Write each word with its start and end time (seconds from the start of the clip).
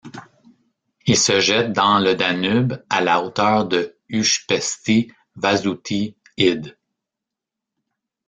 Il 1.05 1.15
se 1.15 1.39
jette 1.39 1.73
dans 1.73 1.99
le 1.99 2.15
Danube 2.15 2.83
à 2.89 3.01
la 3.01 3.21
hauteur 3.21 3.67
du 3.67 3.85
Újpesti 4.11 5.13
vasúti 5.35 6.17
híd. 6.37 6.75